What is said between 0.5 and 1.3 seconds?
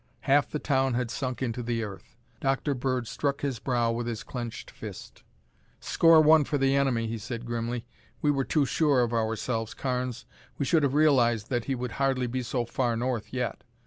town had